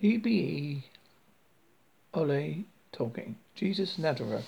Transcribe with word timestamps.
EBE 0.00 0.84
Olie 2.14 2.66
talking. 2.92 3.34
Jesus 3.56 3.98
Nazareth. 3.98 4.46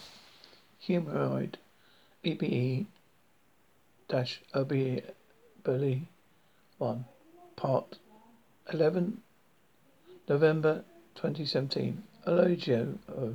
Humanoid. 0.78 1.58
EBE 2.23 2.86
dash 4.08 4.42
OBE 4.55 5.02
Burley 5.65 6.07
1. 6.78 7.05
Part 7.57 7.99
11 8.73 9.23
November 10.28 10.84
2017. 11.16 12.04
Elogio. 12.28 12.98
Oh. 13.08 13.34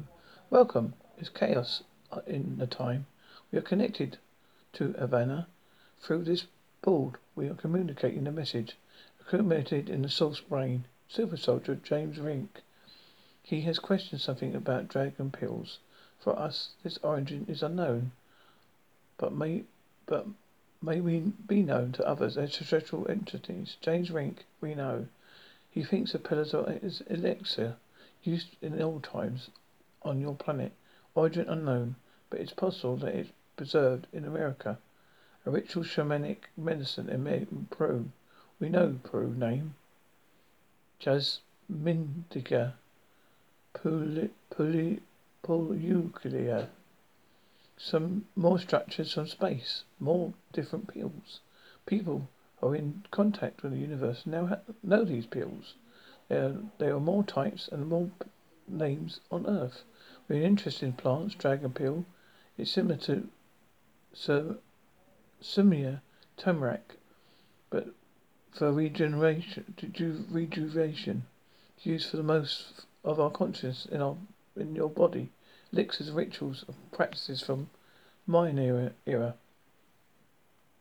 Welcome. 0.49 0.93
It's 1.17 1.27
chaos 1.27 1.83
in 2.25 2.59
the 2.59 2.67
time. 2.67 3.07
We 3.51 3.59
are 3.59 3.61
connected 3.61 4.19
to 4.71 4.93
Havana. 4.93 5.47
Through 5.99 6.23
this 6.23 6.45
board, 6.81 7.15
we 7.35 7.49
are 7.49 7.55
communicating 7.55 8.25
a 8.25 8.31
message 8.31 8.77
accumulated 9.19 9.89
in 9.89 10.01
the 10.01 10.09
source 10.09 10.39
brain. 10.39 10.85
Super 11.07 11.37
soldier 11.37 11.75
James 11.75 12.19
Rink. 12.19 12.63
He 13.43 13.61
has 13.61 13.77
questioned 13.77 14.21
something 14.21 14.55
about 14.55 14.87
dragon 14.87 15.29
pills. 15.29 15.77
For 16.19 16.37
us, 16.37 16.71
this 16.81 16.97
origin 17.03 17.45
is 17.47 17.61
unknown, 17.61 18.11
but 19.17 19.31
may 19.31 19.65
but 20.07 20.25
may 20.81 20.99
we 20.99 21.19
be 21.19 21.61
known 21.61 21.91
to 21.91 22.07
others 22.07 22.39
extraterrestrial 22.39 23.07
entities. 23.07 23.77
James 23.81 24.09
Rink, 24.09 24.45
we 24.61 24.73
know. 24.73 25.07
He 25.69 25.83
thinks 25.83 26.11
the 26.11 26.17
pillars 26.17 26.55
are 26.55 26.71
is 26.81 27.01
elixir 27.01 27.77
used 28.23 28.55
in 28.61 28.81
old 28.81 29.03
times 29.03 29.51
on 30.01 30.19
your 30.19 30.35
planet. 30.35 30.71
Origin 31.13 31.47
unknown, 31.47 31.97
but 32.31 32.39
it's 32.39 32.53
possible 32.53 32.97
that 32.97 33.13
it's 33.13 33.31
preserved 33.55 34.07
in 34.11 34.25
America. 34.25 34.79
A 35.45 35.51
ritual 35.51 35.83
shamanic 35.83 36.45
medicine 36.57 37.09
in 37.09 37.67
Peru. 37.69 38.11
We 38.59 38.69
know 38.69 38.99
Peru 39.03 39.35
name. 39.35 39.75
Jasmindica 41.05 42.73
polyuclear. 45.43 46.67
Some 47.77 48.25
more 48.35 48.57
structures 48.57 49.13
from 49.13 49.27
space, 49.27 49.83
more 49.99 50.33
different 50.51 50.87
pills. 50.87 51.41
People 51.85 52.27
who 52.57 52.67
are 52.69 52.75
in 52.75 53.03
contact 53.11 53.61
with 53.61 53.73
the 53.73 53.77
universe 53.77 54.25
now 54.25 54.57
know 54.81 55.03
these 55.05 55.27
pills. 55.27 55.75
There 56.27 56.45
are, 56.45 56.55
there 56.79 56.95
are 56.95 56.99
more 56.99 57.23
types 57.23 57.67
and 57.71 57.87
more 57.87 58.09
names 58.67 59.19
on 59.29 59.45
Earth. 59.45 59.83
We're 60.27 60.41
interested 60.41 60.87
in 60.87 60.93
plants, 60.93 61.35
dragon 61.35 61.71
pill. 61.71 62.05
It's 62.57 62.71
similar 62.71 62.97
to 63.01 63.27
so, 64.11 64.57
Sumia 65.39 66.01
turmeric, 66.35 66.97
but 67.69 67.89
for 68.55 68.71
regeneration, 68.71 69.75
rejuvenation, 70.31 71.25
used 71.83 72.09
for 72.09 72.15
the 72.15 72.23
most 72.23 72.85
of 73.03 73.19
our 73.19 73.29
consciousness 73.29 73.85
in 73.85 74.01
our 74.01 74.15
in 74.55 74.73
your 74.73 74.89
body. 74.89 75.29
Elixirs, 75.73 76.09
rituals, 76.09 76.63
and 76.65 76.91
practices 76.93 77.41
from 77.41 77.69
Mayan 78.25 78.57
era, 78.57 78.93
era. 79.05 79.35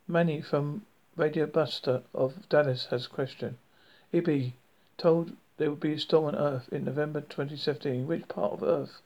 Manny 0.07 0.41
from 0.41 0.87
Radio 1.17 1.47
Buster 1.47 2.05
of 2.15 2.49
Dallas 2.49 2.87
has 2.87 3.07
a 3.07 3.11
question. 3.11 3.59
EB 4.13 4.53
told 4.97 5.33
there 5.57 5.71
would 5.71 5.81
be 5.81 5.95
a 5.95 5.99
storm 5.99 6.27
on 6.27 6.37
Earth 6.37 6.69
in 6.73 6.85
November 6.85 7.23
2017. 7.23 8.07
Which 8.07 8.29
part 8.29 8.53
of 8.53 8.63
Earth 8.63 9.03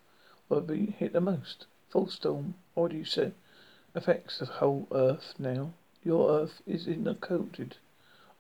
will 0.50 0.60
be 0.60 0.90
hit 0.90 1.14
the 1.14 1.22
most? 1.22 1.64
Full 1.88 2.08
storm 2.08 2.54
already 2.76 3.04
said 3.04 3.32
affects 3.94 4.40
the 4.40 4.44
whole 4.44 4.86
Earth 4.92 5.32
now. 5.38 5.72
Your 6.04 6.30
Earth 6.38 6.60
is 6.66 6.86
in 6.86 7.06
a 7.06 7.14
coated 7.14 7.76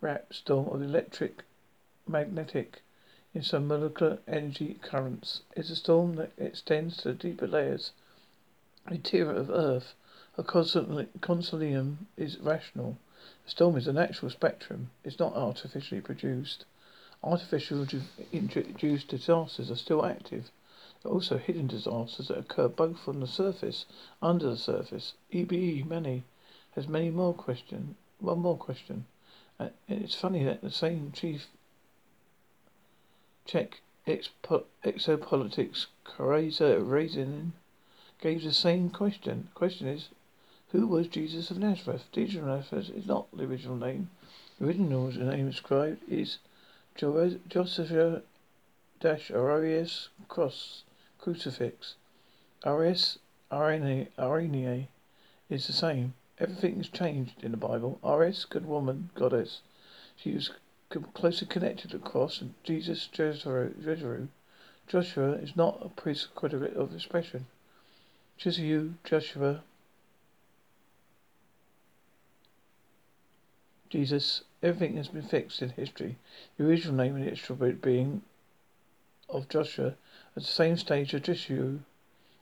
wrap 0.00 0.32
storm 0.32 0.68
of 0.68 0.80
electric, 0.80 1.42
magnetic, 2.06 2.82
in 3.34 3.42
some 3.42 3.66
molecular 3.68 4.18
energy 4.26 4.78
currents. 4.80 5.42
It's 5.56 5.70
a 5.70 5.76
storm 5.76 6.14
that 6.16 6.32
extends 6.38 6.96
to 6.98 7.08
the 7.08 7.14
deeper 7.14 7.46
layers. 7.46 7.92
Interior 8.90 9.32
of 9.32 9.50
Earth, 9.50 9.94
a 10.36 10.42
consolium, 10.42 11.96
is 12.16 12.38
rational. 12.38 12.96
The 13.44 13.50
storm 13.50 13.76
is 13.76 13.86
a 13.86 13.92
natural 13.92 14.30
spectrum. 14.30 14.90
It's 15.04 15.18
not 15.18 15.34
artificially 15.34 16.00
produced. 16.00 16.64
Artificial 17.22 17.86
induced 18.32 19.08
disasters 19.08 19.70
are 19.70 19.76
still 19.76 20.06
active. 20.06 20.50
There 21.02 21.10
are 21.10 21.14
also 21.14 21.38
hidden 21.38 21.66
disasters 21.66 22.28
that 22.28 22.38
occur 22.38 22.68
both 22.68 23.06
on 23.08 23.20
the 23.20 23.26
surface, 23.26 23.84
under 24.22 24.50
the 24.50 24.56
surface. 24.56 25.14
EBE 25.32 25.84
many 25.84 26.24
has 26.76 26.88
many 26.88 27.10
more 27.10 27.34
question. 27.34 27.96
One 28.20 28.38
more 28.38 28.56
question. 28.56 29.04
And 29.58 29.72
it's 29.88 30.14
funny 30.14 30.44
that 30.44 30.62
the 30.62 30.70
same 30.70 31.10
chief 31.12 31.48
Czech 33.44 33.80
exopolitics 34.06 35.86
Kaiser 36.04 36.80
Razin 36.80 37.52
gave 38.20 38.42
the 38.44 38.52
same 38.52 38.90
question. 38.90 39.48
The 39.52 39.58
question 39.58 39.88
is, 39.88 40.10
who 40.70 40.86
was 40.86 41.08
Jesus 41.08 41.50
of 41.50 41.58
Nazareth? 41.58 42.04
Jesus 42.12 42.36
of 42.36 42.44
Nazareth 42.44 42.90
is 42.90 43.06
not 43.06 43.26
the 43.36 43.44
original 43.44 43.76
name. 43.76 44.10
The 44.58 44.66
original 44.66 45.10
name 45.10 45.46
inscribed 45.46 46.02
is 46.08 46.38
Joseph 46.96 48.22
dash 49.00 49.30
Arius 49.30 50.08
cross 50.28 50.82
crucifix. 51.18 51.94
Arius 52.64 53.18
Arene 53.50 54.08
is 55.48 55.66
the 55.66 55.72
same. 55.72 56.14
Everything 56.40 56.80
is 56.80 56.88
changed 56.88 57.42
in 57.42 57.50
the 57.50 57.56
Bible. 57.56 57.98
Ares, 58.02 58.44
good 58.44 58.64
woman, 58.64 59.10
goddess. 59.14 59.60
She 60.16 60.34
was 60.34 60.52
closely 61.12 61.46
connected 61.46 61.90
to 61.90 61.98
the 61.98 62.04
cross 62.04 62.40
and 62.40 62.54
Jesus 62.62 63.08
Jesu. 63.08 64.28
Joshua 64.86 65.32
is 65.32 65.56
not 65.56 65.78
a 65.82 65.88
priest 65.88 66.34
credit 66.34 66.74
of 66.74 66.94
expression. 66.94 67.46
Jesu, 68.36 68.94
Joshua, 69.04 69.62
Jesus, 73.90 74.42
everything 74.62 74.96
has 74.96 75.08
been 75.08 75.22
fixed 75.22 75.60
in 75.60 75.70
history. 75.70 76.18
The 76.56 76.66
original 76.66 76.94
name 76.94 77.16
and 77.16 77.28
extra 77.28 77.56
being 77.56 78.22
of 79.28 79.48
Joshua 79.48 79.88
at 80.36 80.42
the 80.42 80.48
same 80.48 80.76
stage 80.76 81.12
as 81.14 81.22
Jesu 81.22 81.80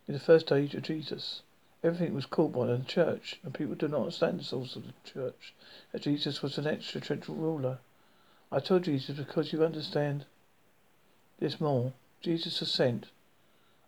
in 0.06 0.15
the 0.15 0.21
first 0.21 0.47
stage 0.49 0.75
of 0.75 0.83
Jesus. 0.83 1.43
Everything 1.87 2.15
was 2.15 2.27
called 2.27 2.53
by 2.53 2.67
the 2.67 2.79
church, 2.79 3.39
and 3.45 3.55
people 3.55 3.77
do 3.77 3.87
not 3.87 4.01
understand 4.01 4.41
the 4.41 4.45
source 4.45 4.75
of 4.75 4.87
the 4.89 4.93
church, 5.05 5.55
that 5.93 6.03
Jesus 6.03 6.43
was 6.43 6.59
an 6.59 6.67
extraterrestrial 6.67 7.41
ruler. 7.41 7.79
I 8.51 8.59
told 8.59 8.83
Jesus 8.83 9.17
because 9.17 9.53
you 9.53 9.65
understand 9.65 10.25
this 11.39 11.61
more. 11.61 11.93
Jesus 12.21 12.59
was 12.59 12.73
sent, 12.73 13.07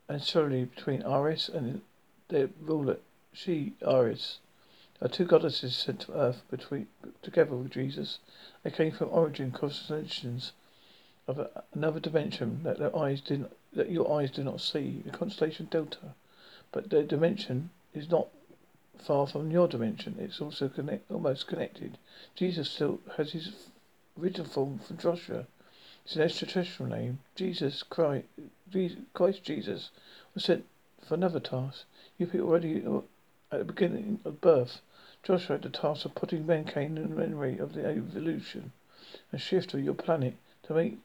and 0.09 0.23
surely 0.23 0.67
between 0.67 1.03
Aris 1.03 1.49
and 1.49 1.81
the 2.29 2.51
ruler, 2.61 2.99
she, 3.33 3.75
Aris, 3.85 4.39
are 5.03 5.09
two 5.09 5.25
goddesses 5.25 5.75
sent 5.75 6.03
to 6.03 6.13
earth 6.13 6.43
between, 6.53 6.87
together 7.23 7.57
with 7.57 7.73
Jesus. 7.73 8.21
They 8.63 8.71
came 8.71 8.93
from 8.93 9.09
origin 9.11 9.51
constellations 9.51 10.53
of 11.27 11.49
another 11.75 11.99
dimension 11.99 12.63
that 12.63 12.79
their 12.79 12.97
eyes 12.97 13.21
did 13.21 13.51
that 13.73 13.91
your 13.91 14.21
eyes 14.21 14.31
do 14.31 14.45
not 14.45 14.61
see, 14.61 15.03
the 15.05 15.11
constellation 15.11 15.67
Delta. 15.69 16.15
But 16.71 16.91
their 16.91 17.03
dimension 17.03 17.71
is 17.95 18.11
not 18.11 18.29
far 18.99 19.27
from 19.27 19.51
your 19.51 19.69
dimension. 19.69 20.17
It's 20.19 20.41
also 20.41 20.69
connect, 20.69 21.11
almost 21.11 21.47
connected. 21.47 21.99
Jesus 22.35 22.71
still 22.71 23.01
has 23.17 23.33
his 23.33 23.53
original 24.21 24.47
form 24.47 24.79
from 24.81 24.99
Joshua. 24.99 25.47
It's 26.05 26.17
an 26.17 26.23
extraterrestrial 26.23 26.91
name. 26.91 27.19
Jesus 27.35 27.83
Christ, 27.83 28.27
Christ 29.15 29.45
Jesus 29.45 29.91
was 30.35 30.45
sent 30.45 30.65
for 31.07 31.15
another 31.15 31.41
task. 31.41 31.85
You 32.19 32.27
people 32.27 32.49
already 32.49 32.85
at 33.53 33.59
the 33.59 33.65
beginning 33.65 34.21
of 34.25 34.41
birth. 34.41 34.81
Joshua 35.23 35.57
had 35.57 35.63
the 35.63 35.71
task 35.71 36.05
of 36.05 36.15
putting 36.15 36.47
mankind 36.47 36.99
in 36.99 37.15
memory 37.15 37.59
of 37.59 37.75
the 37.75 37.85
evolution 37.85 38.73
and 39.33 39.41
shift 39.41 39.75
of 39.75 39.85
your 39.85 39.95
planet 39.95 40.35
to 40.65 40.75
make 40.75 40.99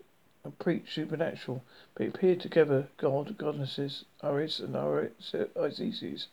and 0.44 0.58
preach 0.60 0.94
supernatural. 0.94 1.64
But 1.96 2.06
it 2.06 2.16
appeared 2.16 2.42
together 2.42 2.88
God, 2.98 3.38
goddesses, 3.38 4.06
Aris 4.22 4.60
and 4.60 4.76
Isis. 4.76 6.28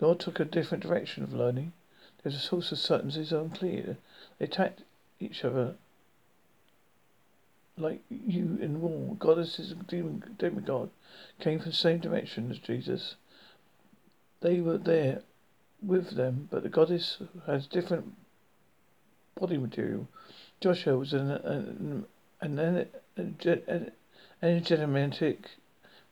Lord 0.00 0.20
took 0.20 0.40
a 0.40 0.44
different 0.44 0.82
direction 0.82 1.22
of 1.22 1.32
learning. 1.32 1.72
There's 2.22 2.34
a 2.36 2.40
source 2.40 2.72
of 2.72 2.78
certainty 2.78 3.20
is 3.20 3.32
unclear. 3.32 3.98
They 4.38 4.46
attacked 4.46 4.82
each 5.20 5.44
other 5.44 5.76
like 7.76 8.02
you 8.08 8.58
in 8.60 8.80
war. 8.80 9.16
Goddesses 9.18 9.70
and 9.72 9.86
demon, 9.86 10.36
demigod 10.38 10.90
came 11.40 11.58
from 11.58 11.70
the 11.70 11.76
same 11.76 11.98
direction 11.98 12.50
as 12.50 12.58
Jesus. 12.58 13.16
They 14.40 14.60
were 14.60 14.78
there 14.78 15.22
with 15.82 16.10
them, 16.10 16.48
but 16.50 16.62
the 16.62 16.68
goddess 16.68 17.18
has 17.46 17.66
different 17.66 18.14
body 19.38 19.58
material. 19.58 20.08
Joshua 20.60 20.96
was 20.96 21.12
an, 21.12 21.30
an, 21.30 22.06
an, 22.40 22.86
an 23.16 23.92
energetic 24.42 25.50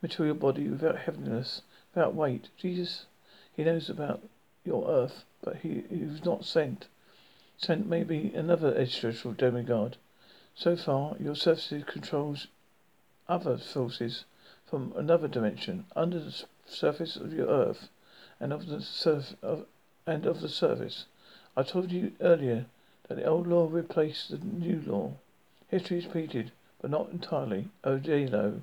material 0.03 0.35
body 0.35 0.69
without 0.69 0.99
heaviness, 0.99 1.63
without 1.95 2.15
weight. 2.15 2.49
Jesus 2.57 3.07
he 3.55 3.65
knows 3.65 3.91
about 3.91 4.23
your 4.65 4.89
earth, 4.89 5.25
but 5.43 5.57
he, 5.57 5.85
was 5.91 6.25
not 6.25 6.45
sent. 6.45 6.87
Sent 7.57 7.87
may 7.87 8.05
be 8.05 8.33
another 8.35 8.75
extraterrestrial 8.77 9.35
demigod. 9.35 9.97
So 10.55 10.77
far, 10.77 11.17
your 11.19 11.35
surface 11.35 11.85
controls 11.85 12.47
other 13.29 13.57
forces 13.57 14.25
from 14.67 14.93
another 14.97 15.29
dimension 15.29 15.85
under 15.95 16.19
the 16.19 16.45
surface 16.67 17.17
of 17.17 17.33
your 17.33 17.47
Earth 17.49 17.89
and 18.41 18.53
of 18.53 18.67
the 18.67 18.81
surf 18.81 19.35
of, 19.43 19.67
and 20.07 20.27
of 20.27 20.41
the 20.41 20.49
surface. 20.49 21.05
I 21.57 21.63
told 21.63 21.93
you 21.93 22.13
earlier 22.21 22.67
that 23.09 23.17
the 23.17 23.25
old 23.25 23.47
law 23.47 23.69
replaced 23.71 24.31
the 24.31 24.39
new 24.39 24.83
law. 24.87 25.13
History 25.69 25.99
is 25.99 26.07
repeated, 26.07 26.53
but 26.81 26.91
not 26.91 27.11
entirely. 27.11 27.69
Oh, 27.85 27.99
J-Lo. 27.99 28.63